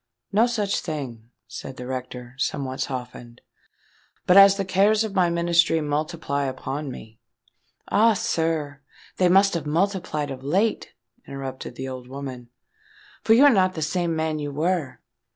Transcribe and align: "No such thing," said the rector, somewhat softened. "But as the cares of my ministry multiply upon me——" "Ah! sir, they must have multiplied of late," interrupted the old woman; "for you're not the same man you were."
"No 0.31 0.47
such 0.47 0.79
thing," 0.79 1.29
said 1.47 1.77
the 1.77 1.85
rector, 1.85 2.33
somewhat 2.39 2.79
softened. 2.79 3.39
"But 4.25 4.35
as 4.35 4.57
the 4.57 4.65
cares 4.65 5.03
of 5.03 5.13
my 5.13 5.29
ministry 5.29 5.79
multiply 5.79 6.45
upon 6.45 6.89
me——" 6.89 7.19
"Ah! 7.87 8.13
sir, 8.15 8.81
they 9.17 9.29
must 9.29 9.53
have 9.53 9.67
multiplied 9.67 10.31
of 10.31 10.43
late," 10.43 10.93
interrupted 11.27 11.75
the 11.75 11.87
old 11.87 12.07
woman; 12.07 12.49
"for 13.23 13.33
you're 13.35 13.51
not 13.51 13.75
the 13.75 13.83
same 13.83 14.15
man 14.15 14.39
you 14.39 14.51
were." 14.51 15.01